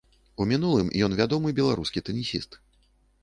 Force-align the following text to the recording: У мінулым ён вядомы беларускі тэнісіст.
У 0.43 0.45
мінулым 0.51 0.87
ён 1.07 1.11
вядомы 1.19 1.53
беларускі 1.59 2.03
тэнісіст. 2.07 2.57